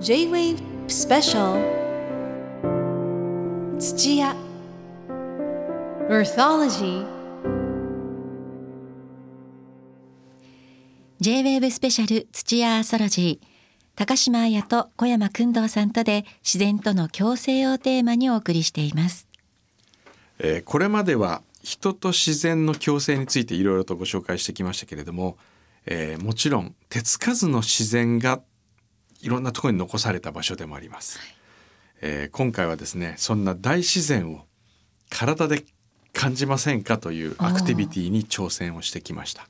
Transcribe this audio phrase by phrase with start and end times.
[0.00, 0.56] J-Wave
[0.88, 1.60] Special.
[3.78, 4.34] 土屋
[6.08, 7.04] Earthology
[11.20, 13.46] J-WAVE スペシャル土屋アーソロジー
[13.94, 19.28] 高島彩と小山君堂さんとで自然との共生をテーマにお送りしています
[20.38, 25.36] えーこれまでは人と自然の共生についていろいろとご紹介してきましたけれども、
[25.84, 28.40] えーもちろん手つかずの自然が
[29.22, 31.18] いろんなところに残された場所でもあります、
[32.00, 34.46] えー今回はですねそんな大自然を
[35.10, 35.64] 体で
[36.12, 39.48] 感じませんかというアクティビティに挑戦をしてきました。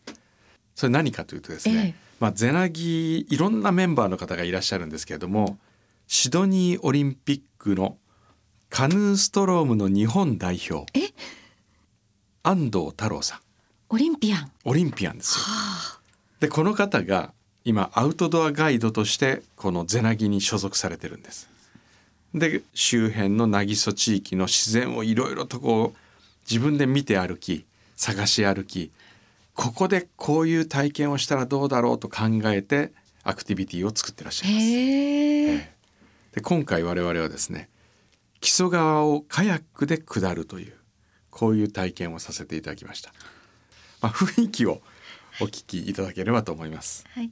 [0.74, 1.94] それ何かというとですね、ええ。
[2.20, 5.58] まあ、ゼナギいろんなメンバーの方がいらっしゃるんですけれども
[6.06, 7.96] シドニーオリンピックの
[8.68, 10.86] カヌーストロームの日本代表。
[10.98, 11.12] え？
[12.42, 13.38] 安藤太郎さん。
[13.90, 14.52] オリンピアン。
[14.64, 15.44] オリンピアンですよ。
[16.40, 17.32] でこの方が
[17.64, 21.48] 今アウトドアガイドとしてこのゼナギに所属されてるんです。
[22.34, 25.98] で周辺の渚地域の自然をいろいろとこう
[26.48, 27.64] 自分で見て歩き
[27.96, 28.90] 探し歩き
[29.54, 32.92] ここでこういう体験をしたらどうだろうと考えて
[33.24, 35.70] アクティビティを作ってらっしゃいます。
[36.32, 37.68] で今回我々はですね
[38.40, 40.74] 木曽川をカヤックで下るという
[41.30, 43.12] こういう体験をさせていただきました、
[44.00, 44.80] まあ、雰囲気を
[45.40, 47.04] お聞きいただければと思います。
[47.12, 47.30] はい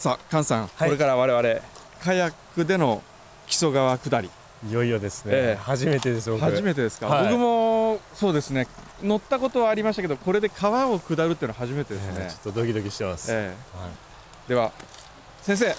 [0.00, 0.70] さあ菅さん、はい。
[0.88, 1.60] これから我々
[2.02, 3.02] カヤックでの
[3.46, 4.30] 木曽川下り。
[4.66, 5.60] いよいよですね、ええ。
[5.62, 6.40] 初めてです僕。
[6.40, 7.24] 初めてですか、はい。
[7.28, 8.66] 僕もそうですね。
[9.02, 13.54] 乗ったことはありましたけどこれで川を下るっていうのは初めてですね、ええちょっとドキドキしてます、えはい。
[14.46, 14.72] えでは
[15.42, 15.74] 先生よ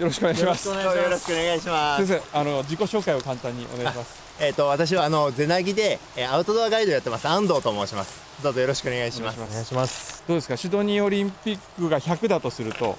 [0.00, 0.68] ろしくお願いします。
[0.68, 2.06] よろしくおよ願いします。
[2.06, 4.22] 先生あの自己紹介を簡単にお願いします。
[4.40, 8.22] えっ、と私はあのゼナギで、えーアウトドアガイドやってます安藤と申します。
[8.42, 9.38] どうぞよろしくお願いします。
[9.38, 10.24] お願いしお願いします。
[10.26, 10.56] どうですか？
[10.56, 12.96] シドニーオリンピックが100だとすると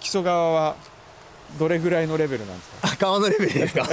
[0.00, 0.76] 木曽川は
[1.58, 2.88] どれぐらいのレベルなんですか？
[2.92, 3.86] あ川のレベルですか？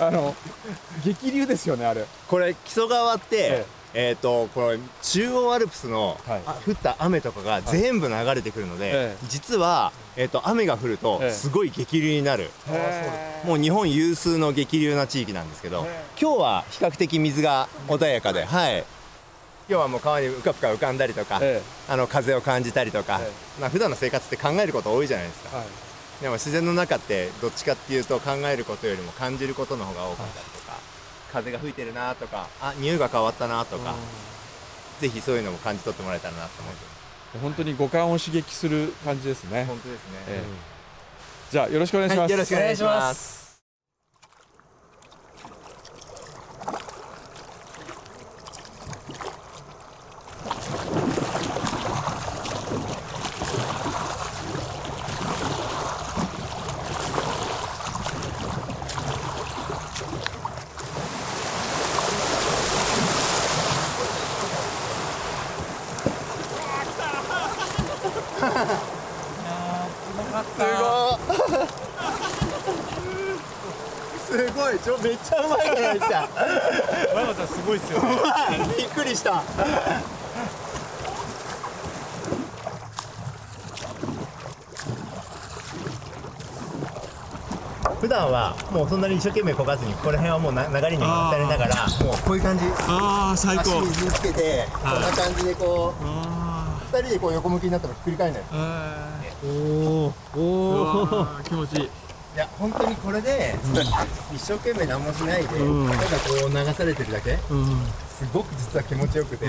[0.06, 0.34] あの
[1.04, 2.04] 激流ですよねあれ。
[2.28, 4.12] これ木曽川ってえ、え。
[4.12, 6.40] っ、とこれ中央アルプスの、はい。
[6.46, 9.26] あ降った雨とかが全部流れてくるので、ええ。
[9.28, 11.30] 実はえっ、と雨が降るとええ。
[11.32, 12.50] すごい激流になる。
[13.44, 18.84] もう日本有数の激流な地域なんですけど、え今日は比較的水が穏やかで、はい。
[19.68, 25.50] 今日はもう川にうかぷか浮かんだりとか、えあの風を感じたりとか、えまあ普段の生活って考えること多いじゃないですか。
[25.54, 25.56] え。
[25.56, 25.66] はい。
[26.22, 30.78] でも自然の中ってどっちかっていうと考えることよりも感じることの方が多かったりとか、
[31.32, 33.94] 風が吹いてるなとかあ匂いが変わったなとか、
[35.00, 37.38] ぜひそういうのも感じ取ってもらえたらなと思って。
[37.42, 39.64] 本当に五感を刺激する感じですね。
[39.64, 40.42] 本当ですね、え。
[41.50, 43.46] じゃあよろしくお願いします、はいよろしくお願いします
[74.26, 76.28] すごいちょめっちゃうまいじゃないですか。
[77.12, 78.08] 小山さんすごいっすよね。
[78.78, 79.42] びっくりした。
[88.00, 92.64] 普段はもうそんなに一生懸命こがずにここら辺はもうな流れに任されながらもうこういう感じ。
[92.86, 98.48] ああ最足水つけてこんな感じでこうあ二人でこう横向きになってもひっくり返らないで
[99.30, 99.46] す。
[99.48, 100.42] おお
[101.02, 101.90] お気持ちいい
[102.58, 103.54] 本当にこれで
[104.34, 105.90] 一生懸命何もしないで、うん。
[105.90, 107.66] ただこう流されてるだけうん
[108.08, 109.46] すごく実は気持ちよくて、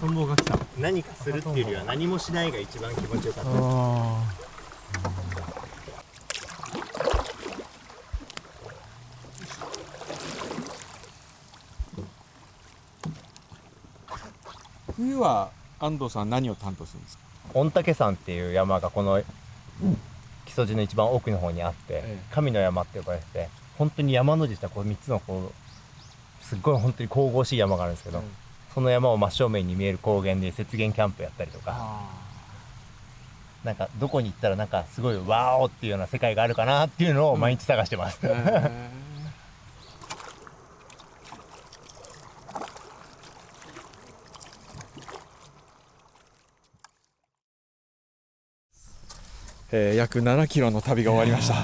[0.00, 4.22] 感動が来た何かするっていうよりは何もしないが一番気持ちよかったあ
[14.94, 16.30] 冬は安藤さん。
[16.30, 17.04] 何を担当するん。
[17.04, 17.22] ですか
[17.54, 19.22] 御嶽山っていう山がこの
[20.58, 22.18] 木曽路の一番奥の方にあって、ええ。
[22.32, 28.24] 神の山って呼ばれてて本当に山の字したこう3つのこうすっごい本当に神々しい山があるんですけど、うん
[28.74, 32.00] その山を真正面に見える高原で雪原キャンプやったりとか
[33.64, 36.46] なんかどこに行ったらなんかすごいワーオっていうような世界があ。
[36.46, 38.20] るかなっていうのを毎日探してます、
[49.72, 51.56] えー約7キロの旅が終わりました。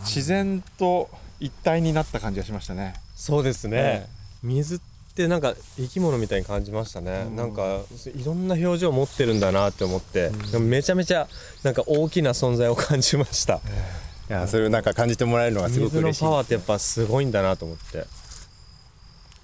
[0.00, 1.10] 自然と
[1.40, 2.94] 一体になった感じがしましたね。
[3.14, 4.08] そうですね、
[4.42, 4.80] 水っ
[5.14, 7.80] てなんか生き物みたいに感じましたね、なんか
[8.14, 11.28] いろんな表情を持ってるんだなって思って、めちゃめちゃ
[11.62, 16.20] なんか大きな存在を感じました、いやそれをなんか感じてもらえるのがすごく水の嬉しい。
[16.22, 18.06] パワーってやっぱすごいんだなと思って。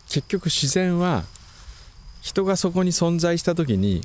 [0.08, 1.24] 結局自然は
[2.22, 4.00] 人がそこに存在した時に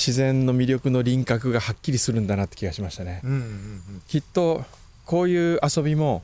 [0.00, 3.20] 自然の魅力の輪郭がはっきりするんだなって気がしましたね。
[3.22, 4.64] うんうんうんきっと
[5.04, 6.22] こういう遊びも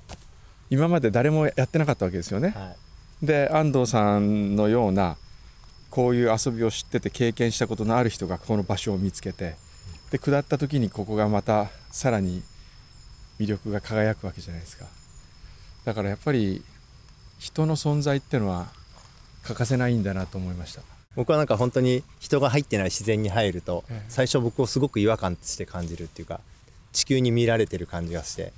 [0.70, 2.54] 今まで誰もやってなかったわけですよね。
[2.56, 2.76] はい
[3.22, 5.16] で安藤さんのような
[5.90, 9.56] こういう遊びを知ってて経験したことのある人がこの場所を見つけて
[10.10, 12.42] で下った時にここがまたさらに
[13.40, 14.84] 魅力が輝くわけじゃないですか
[15.84, 16.62] だからやっぱり
[17.38, 18.66] 人の存在ってのは
[19.44, 20.82] 欠かせないんだなと思いました
[21.16, 24.04] 僕はなんか本当に人が入ってない自然に入るとええ。
[24.08, 26.40] 最初僕をすごく違和感として感じるっていうか
[26.92, 28.52] 地球に見られてる感じがして。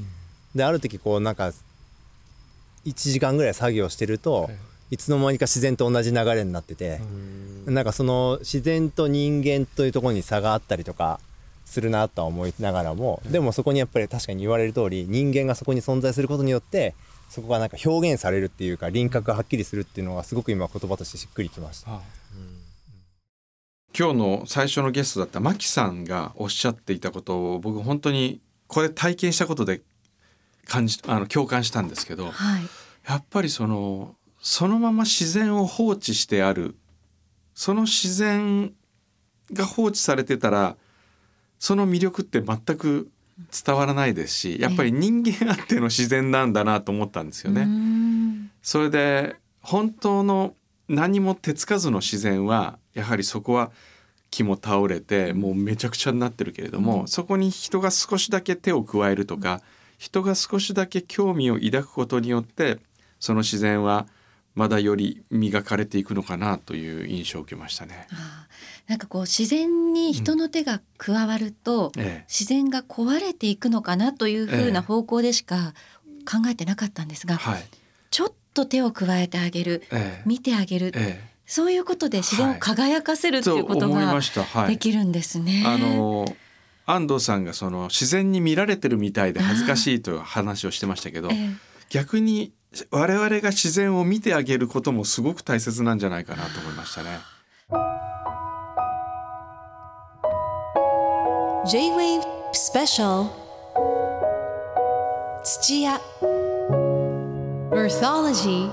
[0.54, 1.52] である時こうなんか
[2.84, 4.58] 1時間ぐらい作業してるとえ
[4.90, 7.00] いつの間にか自然と同じ流れになってて
[7.66, 11.20] なんかその自然と人間というところに差があったりとか
[11.66, 16.94] するなとは思いながらもでもそこにやっぱり確かに言われる通り人間がそこに存在することによって
[17.28, 22.00] そこがなんか表現されるっていうか輪郭がはっきりするっていうのがすごく今言葉としてしっくりきました。
[23.98, 29.80] 今日の最初のゲストだったマキさんがおっしゃっていたことを僕本当にこれ体験したことで
[30.66, 32.62] 感じあの共感したんですけどはい。
[33.08, 36.76] やっぱりそのそのまま自然を放置してある。
[37.54, 38.72] その自然
[39.52, 40.76] が放置されてたら
[41.58, 43.10] その魅力って全く
[43.64, 47.64] 伝わらないですしやっぱり人間あっての自然なんだなと思ったんですよね。
[47.64, 48.50] ん。
[48.62, 50.54] それで本当の
[50.88, 53.70] 何も手つかずの自然はやはりそこは
[54.30, 59.62] 木も倒れてもうめちゃくちゃになってるけれども、そこに人が少しだけ手を加えるとか、
[59.98, 62.78] 人が少しだけ興味を抱くことによって
[63.18, 64.06] その自然は
[64.54, 68.06] まだより磨かれていくのかなという印象を受けましたね。
[68.86, 74.70] なんかこう自然に人の手が加わると、え自然が壊れていくのかなというふうええ。
[74.70, 75.74] な方向でしか
[76.24, 77.64] 考えてなかったんですが、えはい、
[78.10, 80.22] ちょっと手を加えてあげるええ。
[80.26, 84.20] 見てあげる、えそういうことで自然を輝かせるえっていうことが
[84.66, 85.64] できるんですね。
[85.66, 86.26] あの
[86.86, 91.50] 安藤さんがその自然に見られてるみたいで恥ずかしいという話をしてましたけどええ。
[91.90, 92.52] 逆に
[92.90, 97.20] 我々が自然を見てあげることもすごく大切なんじゃないかなと思いましたね。
[101.66, 102.22] J-Wave
[102.52, 103.26] Special
[105.44, 106.00] 土屋
[107.72, 108.70] Earthology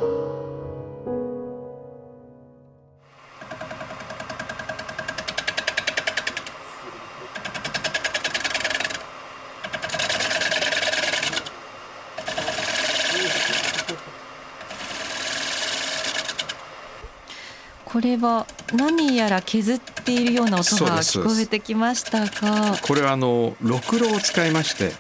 [17.83, 24.91] これは何やら削っているような音が聞こえてきましたが、これはあのろくろを使いまして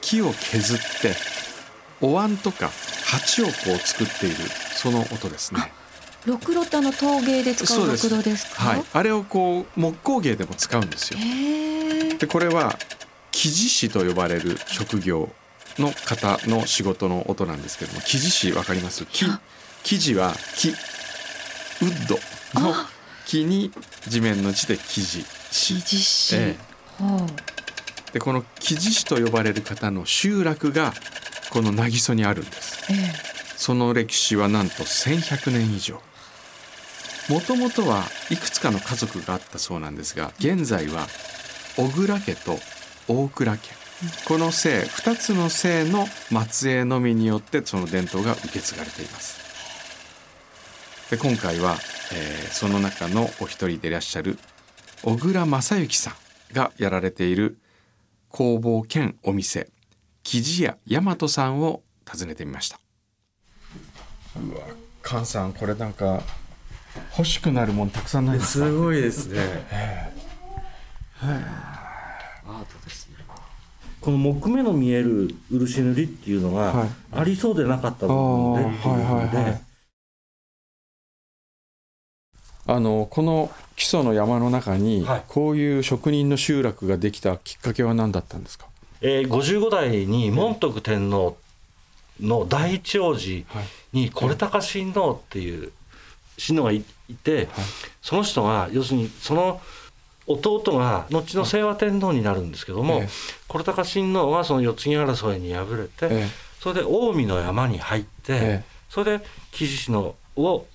[0.00, 1.14] 木を削って
[2.00, 2.70] お椀とか
[3.04, 4.36] 鉢をこう作っている
[4.74, 5.72] その音ですね。
[6.26, 8.62] ろくろってあの陶芸で使うろくろですか？
[8.62, 11.18] はい、あれをこう木工芸でも使うんですよ。
[12.18, 12.78] でこれは
[13.30, 15.30] 木地師と呼ばれる職業
[15.78, 19.06] の方の仕事の音なんですけども木地師わかります？
[19.06, 19.40] 木や
[19.84, 22.16] 木地は木ウッド
[22.60, 22.90] のあ
[23.28, 23.70] 木に
[24.08, 26.34] 地面の地で木地師木地師。
[26.36, 26.56] え。
[26.98, 28.12] ほう。
[28.12, 30.94] でこの木地師と呼ばれる方の集落が
[31.50, 32.90] この渚にあるんです。
[32.90, 33.12] ええ。
[33.58, 36.00] その歴史はなんと1100年以上。
[37.28, 41.06] もともとはいくつかの家族があったそうなんですが現在は
[41.76, 42.58] 小倉家と
[43.08, 43.58] 大倉家。
[44.26, 46.06] この姓2つの姓の
[46.46, 49.47] 末裔のみによってその伝統が受け継がれています
[51.10, 51.76] で今回は、
[52.12, 54.38] えーその中のお一人でいらっしゃる
[55.02, 56.14] 小倉正幸さん
[56.54, 57.58] がやられている
[58.30, 59.68] 工房兼お店
[60.24, 62.80] 生地屋大和さんを訪ねてみました。
[64.36, 64.66] うわ
[65.04, 66.22] 菅さんこれなんか
[67.16, 68.66] 欲しくなるもんたくさんないですか？
[68.66, 69.40] すごいですね。
[74.00, 76.74] この木目の見える漆塗りっていうのはい。
[77.14, 79.58] がありそうでなかった部分でっていうの
[82.68, 85.22] あのこの基礎の山の中に、はい。
[85.26, 88.66] こういう職人の集落ができたきっかけは何だったんですか、
[89.00, 91.38] えー55代に門徳天皇
[92.20, 93.64] の第一王子はい。
[93.92, 95.72] に是高親王っていう
[96.36, 96.76] 親王がい
[97.08, 97.14] い。
[97.24, 97.48] て
[98.02, 99.62] その人が要するにその
[100.26, 103.08] 弟が後の清和天皇になるんですけどもええ。
[103.48, 106.28] 是高親王がその世継ぎ争いに敗れてえ
[106.60, 110.66] それで近江の山に入ってえそれで木地師のを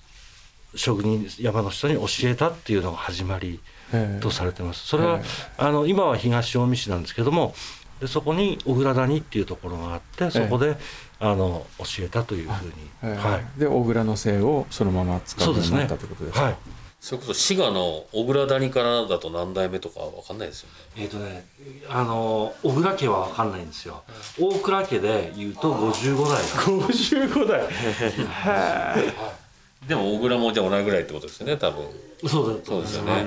[0.74, 3.60] 職人山の人に教えたっていうのが始まり
[3.92, 4.20] ええ。
[4.20, 4.86] とされてます。
[4.86, 5.20] それは
[5.58, 7.54] あの今は東近江市なんですけども
[8.00, 10.76] でそこに小倉谷っていうところがあってそこで、
[11.20, 13.28] あの教えたというふうに、ええ。
[13.28, 16.44] はい、で小倉の姓をそのまま使うようになったということですか？
[16.44, 16.56] はい。
[17.00, 21.02] それこそ滋賀の小倉谷からだと何代目とかわかんないですよね。
[21.02, 21.46] えっ、とね
[21.88, 24.02] あの小倉家は分かんないんですよ。
[24.40, 26.42] 大倉家で言うと55代。
[26.42, 27.62] 55代
[29.88, 31.84] でも小倉もじゃあ同じぐらいってことですよね多分。
[32.26, 33.24] そうだそうですよね、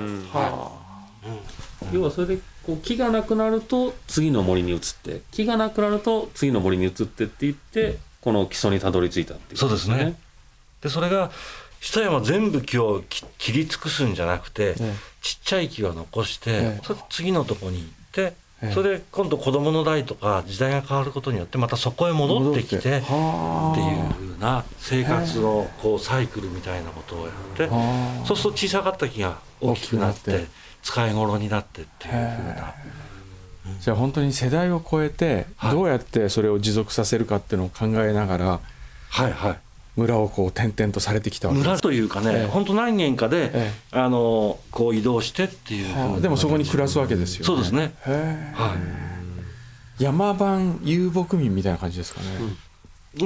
[1.92, 9.58] 要はそれでこう木がなくなると次の森に移って木がなくなると次の森に移ってって言ってこの基礎にたどり着いたっていう。
[9.58, 10.16] そうですね。
[10.82, 11.30] でそれが
[11.80, 16.80] 一山全部木をき切り尽くすんじゃなくて、えちっちゃい木は残して、ええ。
[16.82, 18.72] それで次のとこに行って、ええ。
[18.72, 23.04] それで今度子供の代とか時代が変わることによってまたそこへ戻ってきてっていう
[24.38, 27.68] な生活のこうサイクルみたいなことをやって
[28.26, 30.46] そうすると小さかった木が大きくなって
[30.82, 32.74] 使い頃になってっていうふうな
[33.80, 35.72] じゃあ本当に世代を超えてはい。
[35.72, 38.60] どうやってそれを持続させるかっていうのを考えながら
[39.10, 39.58] はいはい。
[39.96, 41.68] 村をこう転々とされてきたわけです。
[41.68, 42.46] 村というかね、ええ。
[42.46, 47.46] 本当何軒かで、えあのこう移動してっていうでもそこに暮らすわけですよね。
[47.46, 47.94] そうですね。
[48.06, 48.74] へえは
[49.98, 50.02] い。
[50.02, 52.26] 山版遊牧民みたいな感じですかね、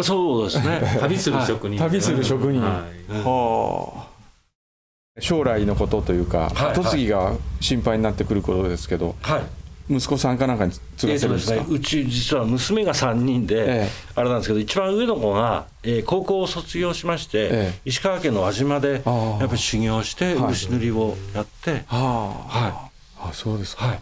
[0.02, 0.80] そうですね。
[1.00, 2.62] 旅する職人、旅する職人。
[2.62, 3.12] はい。
[3.24, 4.12] はあ。
[5.20, 9.42] 将来のことというか、はい後継ぎが心配になってくることですけどはい。
[9.90, 13.90] 息子さんかなんかに継がせるんですか、ですね、うち実は娘が3人で、ええ。
[14.14, 17.80] あれなんですけど一番上の子が、えー高校を卒業しまして、ええ。
[17.84, 20.54] 石川県の輪島でやっぱり修行してはい。
[20.54, 22.90] 漆塗りをやって、はあ、は
[23.28, 24.00] あそうですか、はい、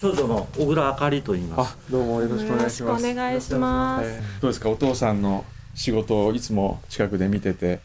[0.00, 1.74] 長女の小倉あかりと言います。
[1.74, 2.82] あどうもよろしくお願いします。
[2.82, 4.08] よろしくお願いします。
[4.08, 4.70] えーどうですか？
[4.70, 7.80] お父さんの仕事をいつも近くで見てて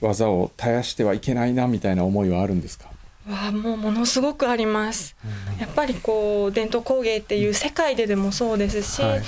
[0.00, 2.86] 技を絶やしてはいけないなみたいな思いはあるんですか？
[3.28, 5.16] わあもうものすごくあります。
[5.58, 9.22] やっぱりこう伝統工芸っていう世界ででもそうですし、はい。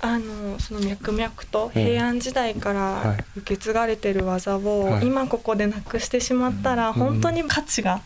[0.00, 3.24] あのその脈々とええ平安時代かはらい。
[3.36, 5.06] 受け継がれてる技をはい。
[5.06, 8.00] 今ここでなくしてしまったら本当に価値が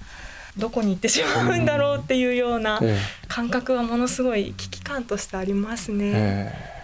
[0.57, 6.04] どこに行ってしまうんだろうっていうようなえ感覚がものすごい危機感としてありますえね。
[6.14, 6.80] ええ。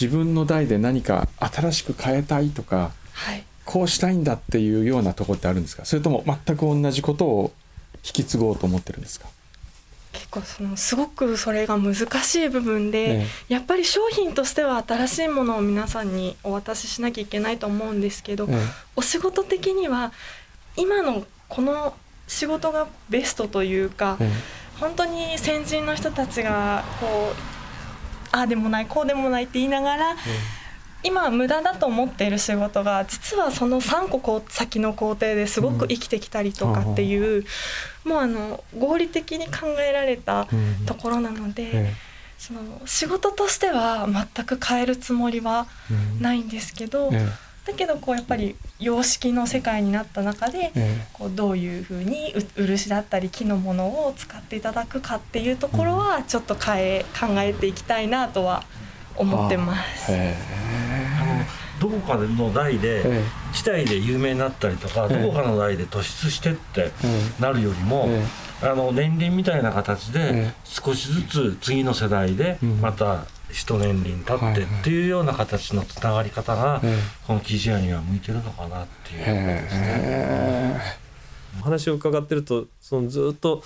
[0.00, 3.44] 自分の代で何か新しく変えたいとかはい。
[3.64, 5.84] こうしたいんだっていうようなとこってあるんですか？
[5.84, 7.52] それとも全く同じことを
[8.04, 9.28] 引き継ごうと思ってるんですか、
[10.12, 13.26] 結構そのすごくそれが難しい部分で、え。
[13.48, 18.58] やっぱり商品としては新しいものを皆さんにお渡ししなきゃいけないと思うんですけど、ええ。
[18.96, 20.12] お仕事的には
[20.76, 21.94] 今のこの
[22.26, 24.30] 仕事がベストというか、え
[24.80, 27.36] 本当に先人の人たちがこう
[28.32, 30.16] ああでもないこうでもないって言いながら、
[31.04, 37.44] 今は無駄だと思っている仕事が実はその3個先の工程ですごく生きてきたりとかっていう、
[38.04, 41.94] もうあの合理的に考えられたうんところなので、え
[42.38, 45.68] その仕事としては全く変えるつもりは
[46.20, 47.28] ないんですけど、え
[47.66, 51.06] だけどこうやっぱり様式の世界になった中で、ええ。
[51.12, 58.64] こうどういうふうにう漆だったり木のものを使っていただくかっていうところはちょっと変え考えていきたいなとは
[59.16, 60.06] 思ってます。
[60.10, 60.36] え。
[61.20, 61.44] あの
[61.80, 65.22] どこかの代で、え地代で有名になったりとか、ええ。
[65.22, 68.24] どこかの代で突出してってえなるよりも、え
[68.62, 72.80] あの年輪みたいな形でええ少しずつ次の世代でうん。
[72.80, 79.22] また一年輪経ってっていうような形のつながり方がえこの生地屋には向いてるのかなっていう。
[79.26, 81.02] ええ
[81.60, 83.62] お話を伺ってるとそのずっと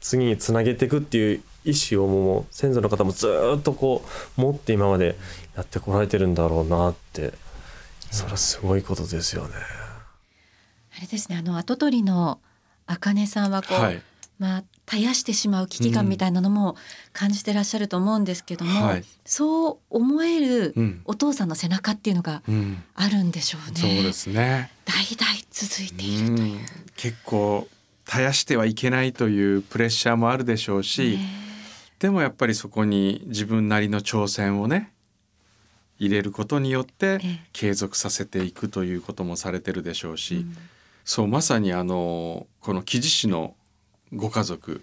[0.00, 4.02] 次につなげていくっていう意思をもう先祖の方もずっとこ
[4.36, 5.16] う持って今まで
[5.54, 7.32] やってこられてるんだろうなって。
[8.10, 9.54] それはすごいことですよね。
[10.96, 12.40] あれですねあの跡取りの
[12.86, 14.02] 茜さんはこう、はい
[14.40, 16.74] まあ絶やしてしまう危機感みたいなのも
[17.12, 19.04] 感じてらっしゃると思うんですけども、はい。
[19.24, 21.02] そう思えるうん。
[21.04, 22.82] お父さんの背中っていうのがうん。
[22.94, 23.76] あるんでしょうね。
[23.78, 24.72] そうですね。
[24.86, 26.54] 代々続いているという。
[26.54, 26.60] うん。
[26.96, 27.68] 結構
[28.06, 31.40] 絶やしてはいけないというプレッシャーもあるでしょうし、ね
[32.00, 34.90] でもやっぱりそこに自分なりの挑戦をね
[35.98, 37.40] 入れることによってええ。
[37.52, 40.56] 継続させていくということもされてるでしょうし、うん。
[41.04, 43.54] そうまさにあのこの木地師の
[44.14, 44.82] ご家族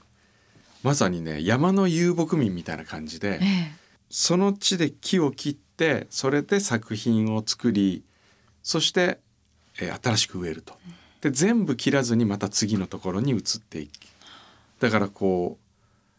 [0.84, 8.03] まさにね山の遊牧民みたいな感じで、ええその地で木を切ってそれで作品を作り
[8.63, 9.19] そして、
[9.81, 10.75] えー新しく植えると。
[11.22, 13.91] で全部切らずにまた次のところに移っていく。
[14.79, 15.67] だからこう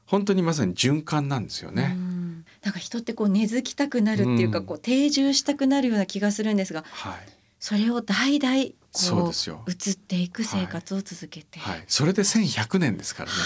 [0.07, 1.95] 本当にまさに循環なんですよね。
[1.97, 7.15] うんなんか人ってこう根付きたくなるっていうか、うんこう定住したくなるような気がするんですがはい。
[7.61, 8.65] それを代々
[8.99, 9.63] こそうですよ。
[9.67, 13.37] う移っていく生活を続けて、はい、それで1100年ですからね。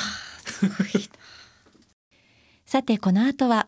[2.66, 3.66] さてこの後は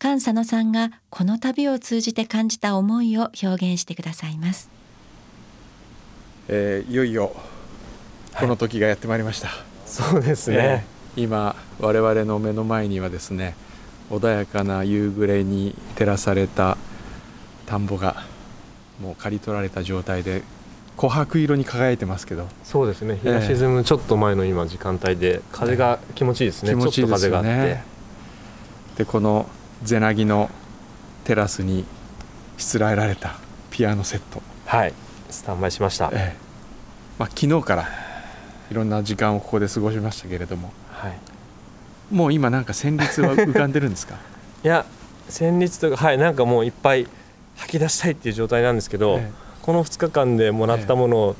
[0.00, 4.68] 菅佐野さんがこの旅を通じて感じた思いを表現してくださいます。
[6.48, 7.34] えーいよいよ
[8.34, 9.50] この時がやってまいりました。
[9.86, 13.54] そうですね、えー今我々の目の前にはですね
[14.10, 16.78] 穏やかな夕暮れに照らされた
[17.66, 18.24] 田んぼが
[19.00, 20.42] もう刈り取られた状態で
[20.96, 22.46] 琥珀色に輝いてますけど。
[22.64, 23.18] そうですね。
[23.22, 27.48] 日がええ沈むちょっと前の今時間帯で風が気持ちいいですね、気持ちいいで風があって。
[27.50, 27.84] ね。
[28.96, 29.48] でこの
[29.82, 30.50] ゼナギの
[31.24, 31.84] テラスに
[32.58, 33.36] しつらえられた
[33.70, 34.92] ピアノセット、はい。
[35.30, 36.36] スタンバイしました、ええ。
[37.18, 37.88] まあ、昨日から
[38.70, 40.72] いろんな時間をここで過ごしましたけれども。
[40.92, 41.18] はい、
[42.14, 44.16] もう今なんか旋律は浮かんでるんですか？
[44.62, 44.84] いや
[45.28, 47.06] 旋律とかはいなんかもういっぱい
[47.56, 49.30] 吐き出したいっていう状態なんですけど、え
[49.62, 51.36] この2日間でもらったものを、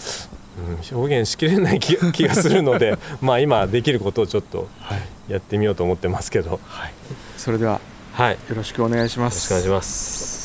[0.93, 6.61] うん、表現しきれない気 気がするので まあ今できることをちょっとはい、やってみようと思ってますけど。
[6.67, 6.93] はい、
[7.37, 7.81] それでは
[8.13, 8.33] はい。
[8.33, 10.42] よよろしくお願いしまろすしくお願いします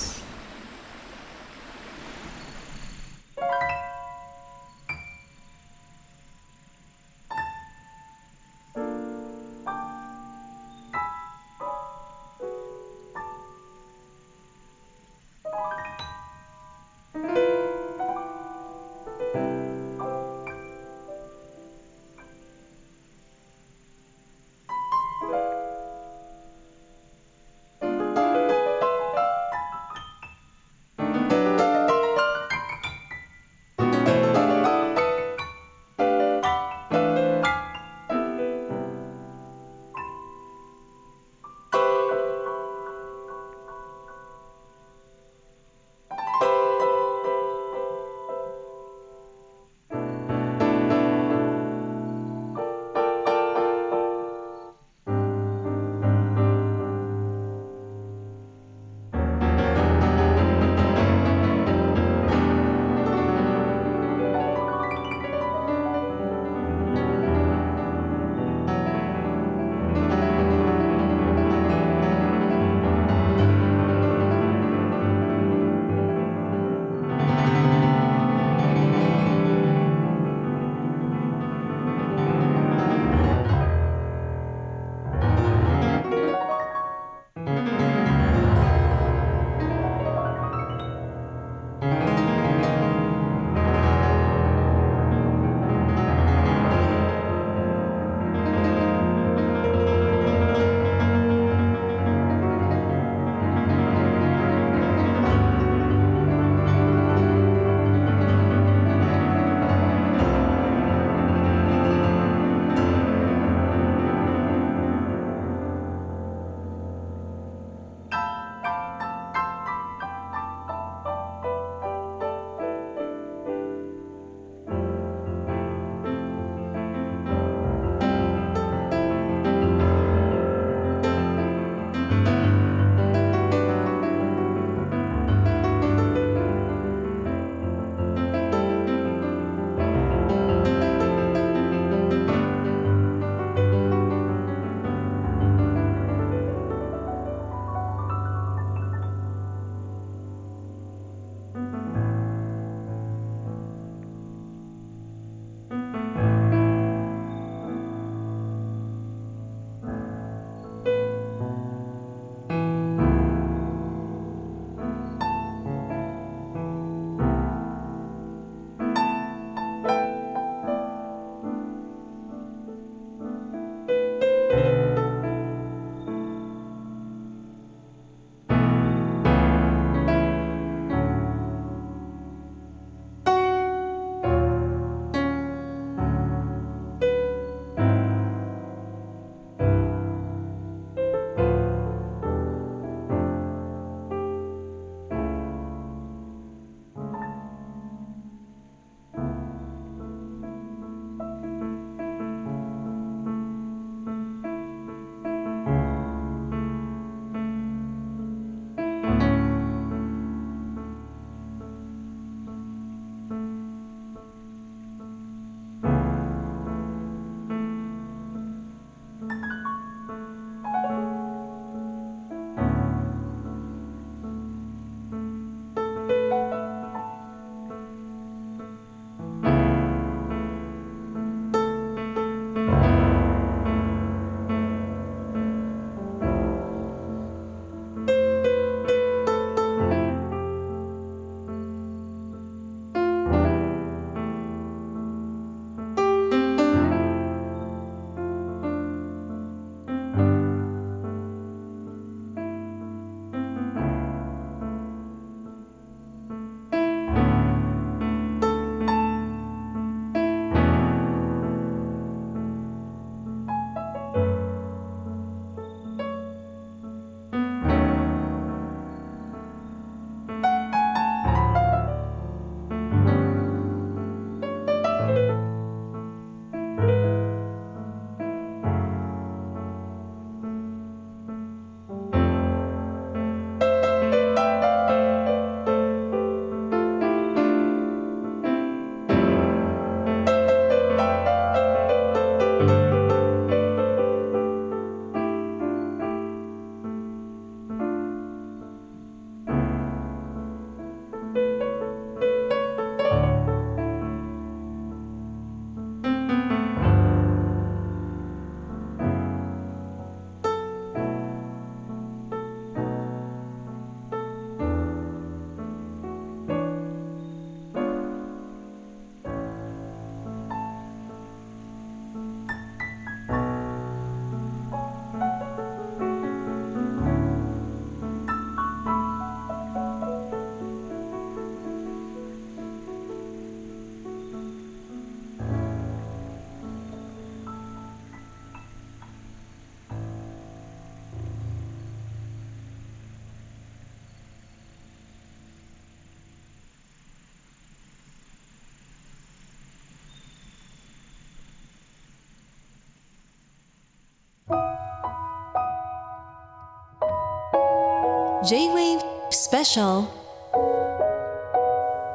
[358.43, 360.05] J-Wave Special.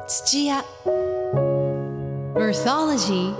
[0.07, 0.63] 土屋。
[2.35, 3.35] Earthology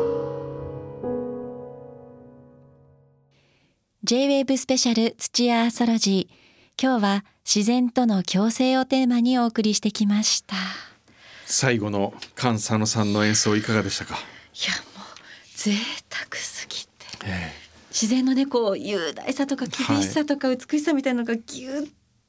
[4.04, 10.58] J-Wave スペシャル土屋アーソロジー今日は自然との共生をテーマにお送りしてきました。
[11.46, 14.22] 最後の菅佐野さんの演奏いかがでしたか、いや
[15.00, 15.18] もう
[15.56, 15.72] 贅
[16.10, 16.90] 沢すぎて。
[17.26, 17.54] え
[17.92, 21.84] 自然のねこう雄大さとか厳しさとか美しさみたいなのがぎゅっ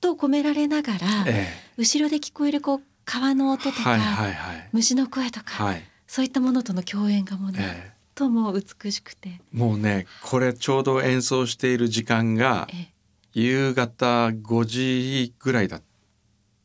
[0.04, 1.72] と込められながら、ええ。
[1.78, 4.68] 後ろで聞こえるこう川の音とか、はいはいはい。
[4.72, 7.94] 虫の声とか、はい、そういったものとの共演がもうなんえ。
[8.14, 12.88] とも美しくて、えもうねこれちょうど演奏している時間がええ。
[13.32, 15.82] 夕方5時ぐらいだっ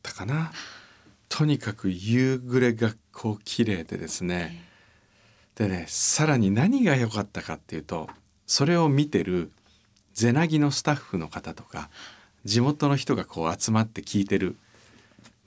[0.02, 0.52] たかな。
[1.30, 4.64] とにかく夕暮れがこう綺麗でですね。
[5.54, 8.08] でねさらに何が良かったかっていうと
[8.46, 9.50] それを見てる
[10.12, 11.88] ゼナギのスタッフの方とか
[12.44, 14.56] 地元の人がこう集まって聞いてる。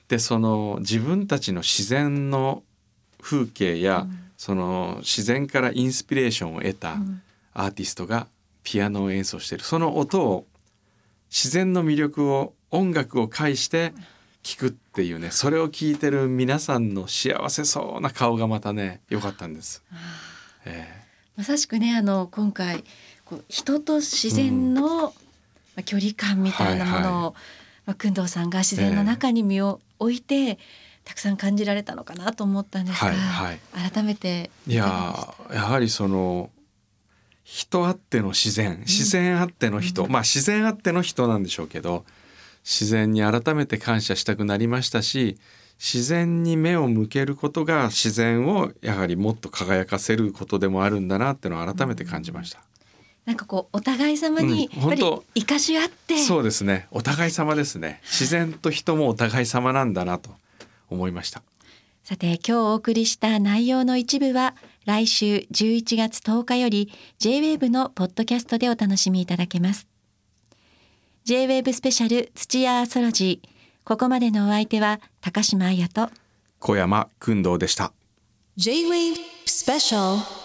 [0.07, 2.63] でその自分たちの自然の
[3.21, 4.05] 風景や、
[4.37, 6.97] その自然からインスピレーションを得た
[7.53, 8.27] アーティストが
[8.63, 9.63] ピアノを演奏してる。
[9.63, 10.45] その音を
[11.29, 13.93] 自然の魅力を音楽を介して
[14.43, 19.83] 聞くっていうねそれを聞いてる皆さんの幸せそうな顔がまたね良かったんです。
[20.65, 21.03] え
[21.35, 22.83] まさしくねあの今回
[23.25, 25.13] こう人と自然の、
[25.75, 27.33] まあ距離感みたいなものを、はいはい。
[27.85, 30.57] まあ、工藤さんが自然の中に身を置いて、
[31.03, 33.91] たくさん感じられたのかなと思ったんですが、はいはい。
[33.91, 36.49] 改めてえいやーやはりその
[37.43, 42.05] 人あっての自然自然あっての人、まあ自然あっての人なんでしょうけど
[42.63, 45.37] 自然に改めて感謝したくなりましたし
[45.77, 52.63] 自然に目を向けることが自然をやはりもっと輝かせることでもあるんだなっていうのを改めて感じました。
[53.25, 56.87] なんかこうお互い様にうんやっぱり本生かし合って、そうですね。
[56.91, 58.01] お互い様ですね。
[58.03, 60.31] 自然と人もお互い様なんだなと
[60.89, 61.41] 思いました。
[62.03, 64.55] さて今日お送りした内容の一部は
[64.85, 69.87] 来週11月10日より J-WAVE のポッドキャストでお楽しみいただけます。
[71.23, 73.49] J-WAVE スペシャル土屋アーソロジー。
[73.85, 76.09] ここまでのお相手は高島彩と
[76.59, 77.93] 小山君堂でした。
[78.57, 80.42] J-Wave Special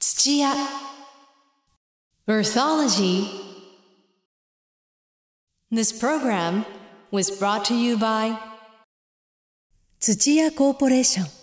[0.00, 0.54] 土屋
[2.26, 3.28] Earthology
[5.70, 6.64] This program
[7.10, 8.34] was brought to you by
[10.00, 11.39] 土屋コーポレーション